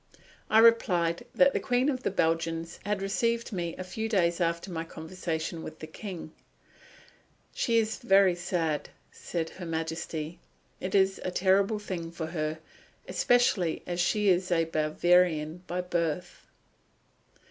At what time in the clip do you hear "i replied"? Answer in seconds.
0.49-1.27